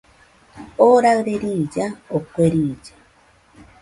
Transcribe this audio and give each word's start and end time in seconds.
Oo 0.83 0.97
raɨre 1.03 1.33
riilla, 1.43 1.85
o 2.15 2.17
kue 2.31 2.45
riilla 2.53 2.93